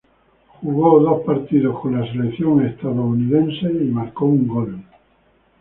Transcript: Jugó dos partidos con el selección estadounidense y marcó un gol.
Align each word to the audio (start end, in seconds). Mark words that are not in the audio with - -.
Jugó 0.63 0.99
dos 0.99 1.21
partidos 1.23 1.79
con 1.79 1.95
el 1.95 2.11
selección 2.11 2.65
estadounidense 2.65 3.67
y 3.71 3.85
marcó 3.85 4.25
un 4.25 4.47
gol. 4.47 4.83